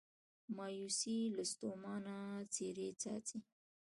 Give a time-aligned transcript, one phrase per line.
[0.55, 2.15] مایوسي یې له ستومانه
[2.53, 3.37] څیرې څاڅي